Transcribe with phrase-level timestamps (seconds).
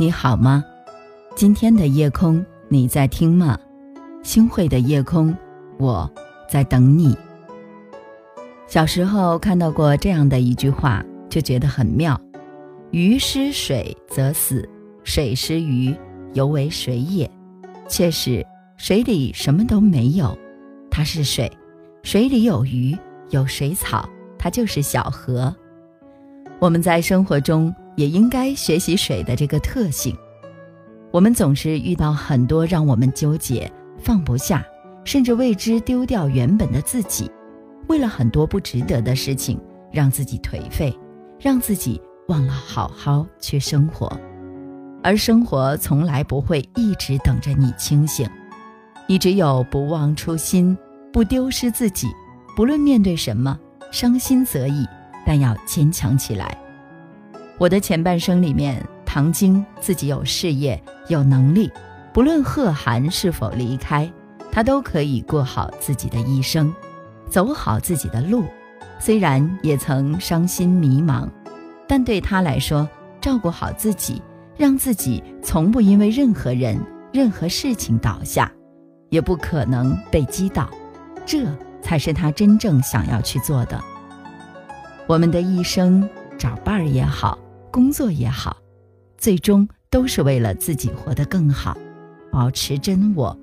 [0.00, 0.64] 你好吗？
[1.36, 3.58] 今天的夜空，你在听吗？
[4.22, 5.36] 星汇的夜空，
[5.78, 6.10] 我
[6.48, 7.14] 在等你。
[8.66, 12.18] 小时候看到过这样的一句话，就觉得很妙：
[12.92, 14.66] 鱼失水则死，
[15.04, 15.94] 水失鱼
[16.32, 17.30] 犹为水也。
[17.86, 18.42] 确实，
[18.78, 20.34] 水里什么都没有，
[20.90, 21.46] 它是水；
[22.02, 22.96] 水里有鱼，
[23.28, 25.54] 有水草，它就是小河。
[26.58, 27.70] 我们在生活中。
[27.96, 30.16] 也应该学习水的这个特性。
[31.10, 34.64] 我们总是遇到很多让我们纠结、放不下，
[35.04, 37.30] 甚至为之丢掉原本的自己，
[37.88, 39.60] 为了很多不值得的事情，
[39.92, 40.96] 让自己颓废，
[41.40, 44.10] 让自己忘了好好去生活。
[45.02, 48.28] 而生活从来不会一直等着你清醒，
[49.08, 50.76] 你只有不忘初心，
[51.12, 52.06] 不丢失自己，
[52.54, 53.58] 不论面对什么，
[53.90, 54.86] 伤心则已，
[55.26, 56.56] 但要坚强起来。
[57.60, 61.70] 我的前半生里面，唐晶自己有事业、有能力，
[62.10, 64.10] 不论贺涵是否离开，
[64.50, 66.74] 她都可以过好自己的一生，
[67.28, 68.46] 走好自己的路。
[68.98, 71.28] 虽然也曾伤心迷茫，
[71.86, 72.88] 但对她来说，
[73.20, 74.22] 照顾好自己，
[74.56, 76.80] 让自己从不因为任何人、
[77.12, 78.50] 任何事情倒下，
[79.10, 80.70] 也不可能被击倒，
[81.26, 81.44] 这
[81.82, 83.78] 才是她真正想要去做的。
[85.06, 87.38] 我们的一生，找伴儿也好。
[87.70, 88.56] 工作也好，
[89.16, 91.76] 最终都是为了自己活得更好，
[92.30, 93.36] 保持真我，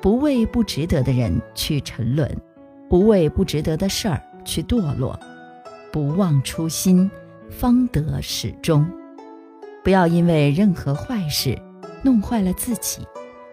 [0.00, 2.30] 不为不值得的人去沉沦，
[2.88, 5.18] 不为不值得的事儿去堕落，
[5.92, 7.10] 不忘初心，
[7.50, 8.86] 方得始终。
[9.82, 11.56] 不要因为任何坏事
[12.02, 13.06] 弄坏了自己，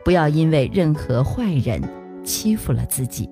[0.06, 1.82] 不要因为任何坏人
[2.24, 3.30] 欺负了自己。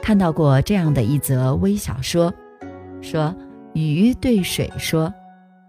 [0.00, 2.32] 看到过这样的一则微小说，
[3.00, 3.34] 说
[3.74, 5.12] 鱼对水说。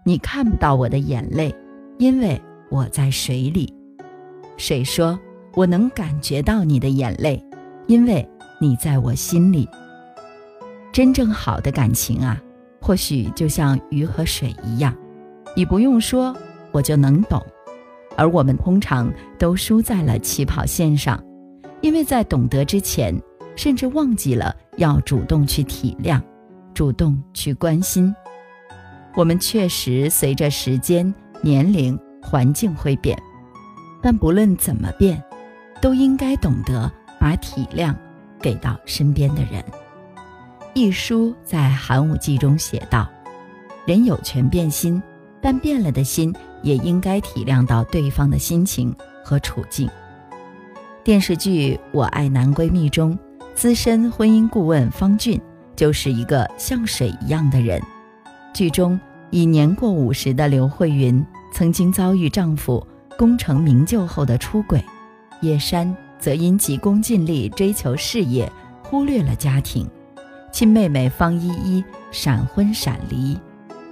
[0.06, 1.54] 你看不到我的眼泪，
[1.98, 2.40] 因为
[2.70, 3.72] 我在水里。
[4.58, 5.18] 水说
[5.56, 7.42] ：“我能感觉到你的眼泪，
[7.86, 8.28] 因为
[8.60, 9.66] 你在我心里。”
[10.92, 12.38] 真正好的感情啊，
[12.82, 14.94] 或许就像鱼和水一样，
[15.56, 16.36] 你不用说，
[16.70, 17.42] 我就能懂。
[18.14, 21.18] 而我们通常都输在了起跑线上，
[21.80, 23.18] 因为在懂得之前，
[23.56, 26.20] 甚至忘记了要主动去体谅，
[26.74, 28.14] 主动去关心。
[29.16, 33.16] 我们确实随着时间、年龄、环境会变，
[34.02, 35.22] 但不论怎么变，
[35.80, 37.94] 都应该懂得把体谅
[38.40, 39.64] 给到身边的人。
[40.74, 43.08] 一书在《寒武纪》中写道
[43.86, 45.00] ：“人有权变心，
[45.40, 48.92] 但变了的心也应该体谅到对方的心情
[49.24, 49.88] 和处境。”
[51.04, 53.16] 电视剧《我爱男闺蜜》中，
[53.54, 55.40] 资深婚姻顾问方俊
[55.76, 57.80] 就是一个像水一样的人。
[58.54, 58.98] 剧中，
[59.30, 61.22] 已年过五十的刘慧云
[61.52, 62.86] 曾经遭遇丈夫
[63.18, 64.82] 功成名就后的出轨，
[65.40, 68.50] 叶珊则因急功近利追求事业，
[68.84, 69.90] 忽略了家庭。
[70.52, 73.36] 亲妹妹方依依闪婚闪离，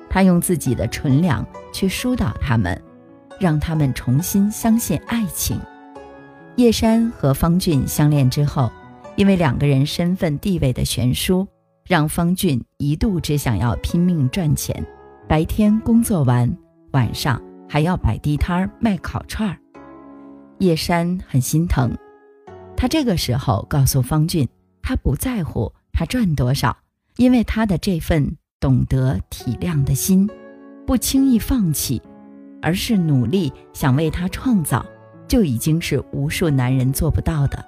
[0.09, 2.81] 她用自己的纯良去疏导他们，
[3.41, 5.59] 让他们重新相信爱情。
[6.55, 8.71] 叶珊和方俊相恋之后，
[9.17, 11.49] 因为两个人身份地位的悬殊。
[11.85, 14.85] 让方俊一度只想要拼命赚钱，
[15.29, 16.51] 白天工作完，
[16.93, 19.59] 晚上还要摆地摊卖烤串儿。
[20.59, 21.91] 叶珊很心疼，
[22.77, 24.49] 他这个时候告诉方俊，
[24.81, 26.77] 他不在乎他赚多少，
[27.17, 30.31] 因为他的这份懂得体谅的心，
[30.87, 32.01] 不轻易放弃，
[32.63, 34.87] 而是努力想为他创造，
[35.27, 37.65] 就已经是无数男人做不到的。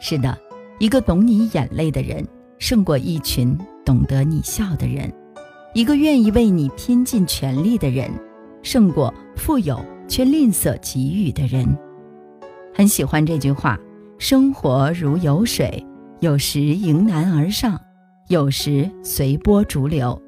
[0.00, 0.38] 是的，
[0.78, 2.24] 一个懂你眼泪的人。
[2.58, 5.12] 胜过一群懂得你笑的人，
[5.74, 8.10] 一个愿意为你拼尽全力的人，
[8.62, 11.66] 胜过富有却吝啬给予的人。
[12.74, 13.78] 很喜欢这句话：
[14.18, 15.84] 生活如有水，
[16.20, 17.80] 有时迎难而上，
[18.28, 20.20] 有时随波逐流。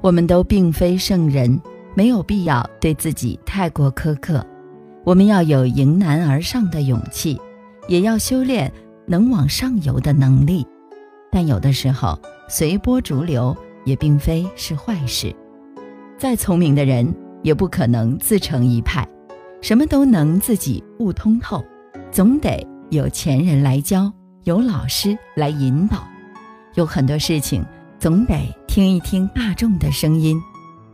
[0.00, 1.60] 我们都并非圣人，
[1.94, 4.44] 没有必要对自己太过苛刻。
[5.04, 7.40] 我们要有迎难而上的勇气，
[7.86, 8.72] 也要修炼
[9.06, 10.66] 能往上游的能力。
[11.32, 13.56] 但有的时候，随波逐流
[13.86, 15.34] 也并非是坏事。
[16.18, 17.12] 再聪明的人，
[17.42, 19.08] 也不可能自成一派，
[19.62, 21.64] 什么都能自己悟通透，
[22.10, 24.12] 总得有前人来教，
[24.44, 26.06] 有老师来引导。
[26.74, 27.64] 有很多事情，
[27.98, 30.38] 总得听一听大众的声音。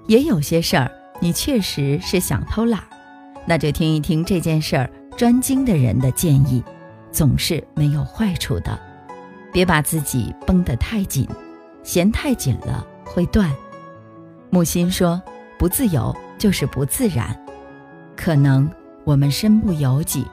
[0.06, 2.81] 也有些事儿，你确实是想偷懒，
[3.44, 6.62] 那就听一听这件事儿专精的人的建议，
[7.11, 8.88] 总是没有坏处的。
[9.58, 11.26] 别把自己绷得太紧，
[11.82, 13.52] 弦太紧了会断。
[14.50, 15.20] 木心说
[15.58, 17.37] ：“不自由就是不自然。
[18.16, 18.70] 可能
[19.02, 20.25] 我们身不由己，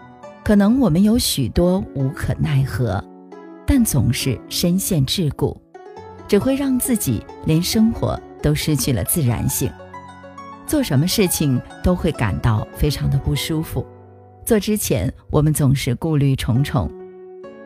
[0.44, 3.04] 可能我们有许多无可奈何，
[3.66, 5.58] 但总是深陷桎梏，
[6.28, 9.68] 只会让自己连生活都失去了自然性。
[10.68, 13.84] 做什么事情都会感到非常的不舒服，
[14.46, 16.88] 做之前我们总是顾虑重重。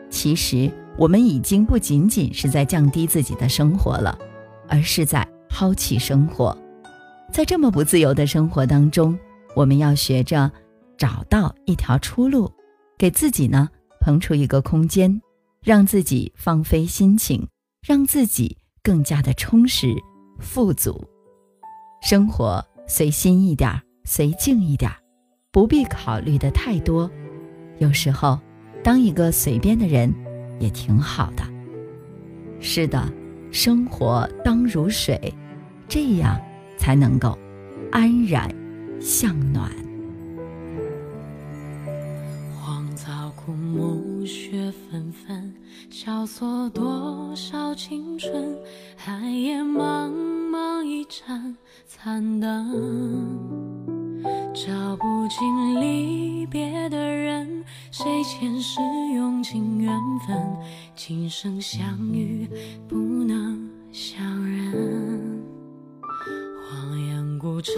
[0.08, 4.18] 其实我们已经不仅仅是在降低自己的生活了，
[4.68, 6.54] 而是在抛弃生活。
[7.32, 9.18] 在这么不自由的生活当中，
[9.56, 10.52] 我们要学着
[10.98, 12.52] 找到一条出路，
[12.98, 13.66] 给自己呢
[13.98, 15.22] 腾出一个空间，
[15.62, 17.48] 让自己放飞心情，
[17.82, 19.94] 让自己更加的充实、
[20.38, 21.02] 富足，
[22.02, 22.62] 生活。
[22.86, 24.90] 随心一点，随静一点，
[25.52, 27.08] 不必考虑的太多。
[27.78, 28.36] 有时候，
[28.82, 30.12] 当一个随便的人，
[30.60, 31.42] 也挺好的。
[32.60, 33.02] 是的，
[33.50, 35.34] 生活当如水，
[35.88, 36.40] 这样
[36.78, 37.36] 才能够
[37.90, 38.48] 安然
[39.00, 39.68] 向暖。
[42.54, 45.52] 荒草枯木，雪纷纷，
[45.90, 48.56] 萧索多少青春，
[48.96, 50.12] 寒夜茫
[50.50, 51.56] 茫一盏。
[51.86, 52.70] 残灯，
[54.54, 58.80] 照不进离别的人，谁前世
[59.14, 59.39] 用
[59.90, 60.56] 缘分，
[60.94, 62.48] 今生相遇
[62.86, 65.42] 不能相认。
[66.70, 67.74] 荒烟孤城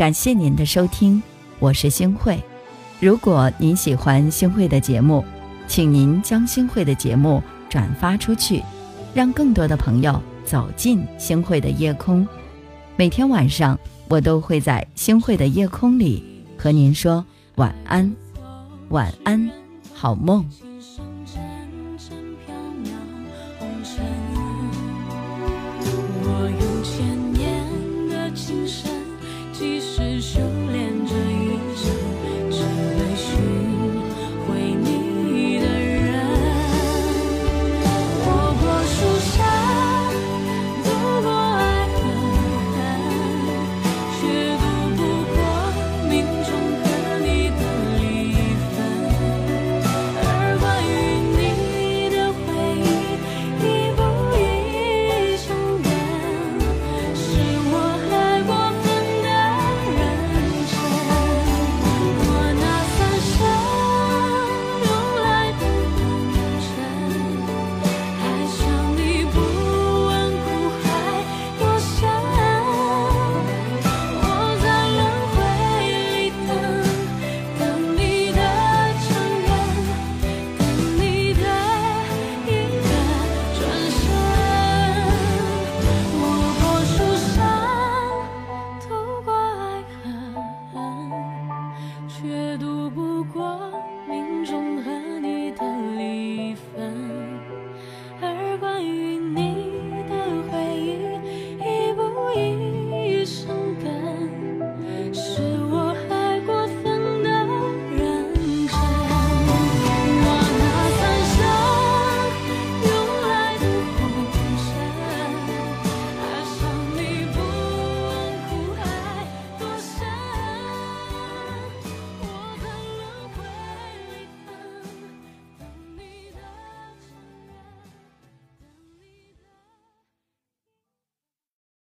[0.00, 1.22] 感谢您的收听，
[1.58, 2.42] 我是星慧。
[3.00, 5.22] 如果您喜欢星慧的节目，
[5.68, 8.62] 请您将星慧的节目转发出去，
[9.12, 12.26] 让更多的朋友走进星慧的夜空。
[12.96, 16.24] 每天晚上，我都会在星慧的夜空里
[16.56, 17.22] 和您说
[17.56, 18.10] 晚安，
[18.88, 19.50] 晚安，
[19.92, 20.42] 好梦。